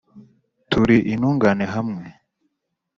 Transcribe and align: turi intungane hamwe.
turi 0.69 0.97
intungane 1.13 1.65
hamwe. 1.73 2.07